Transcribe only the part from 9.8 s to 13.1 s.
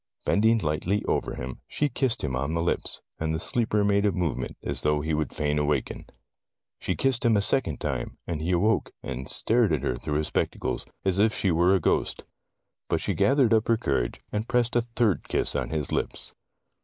her through his spec tacles, as if she were a ghost. But